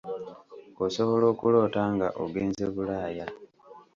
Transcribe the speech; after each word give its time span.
Osobola 0.85 1.25
okuloota 1.33 1.81
nga 1.93 2.07
ogenze 2.23 2.65
Bulaaya. 2.73 3.25